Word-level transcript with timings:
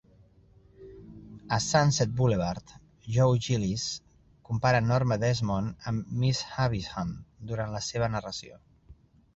A 1.57 1.59
"Sunset 1.65 2.15
Boulevard", 2.21 2.73
Joe 3.17 3.37
Gillis 3.49 3.85
compara 4.49 4.81
Norma 4.87 5.19
Desmond 5.27 5.87
amb 5.93 6.19
Miss 6.25 6.45
Havisham 6.57 7.15
durant 7.53 7.79
la 7.79 7.85
seva 7.93 8.11
narració. 8.19 8.61